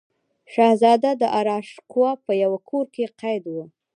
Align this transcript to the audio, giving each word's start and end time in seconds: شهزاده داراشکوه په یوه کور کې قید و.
شهزاده 0.53 1.11
داراشکوه 1.21 2.11
په 2.25 2.31
یوه 2.43 2.59
کور 2.69 2.85
کې 2.95 3.05
قید 3.19 3.43
و. 3.49 3.55